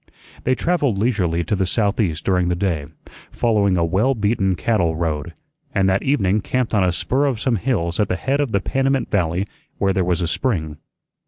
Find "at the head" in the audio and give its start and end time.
7.99-8.39